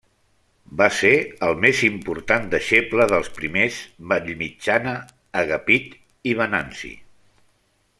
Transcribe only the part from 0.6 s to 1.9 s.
Va ser el més